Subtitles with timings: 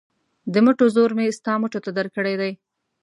[0.53, 2.51] د مټو زور مې ستا مټو ته درکړی دی.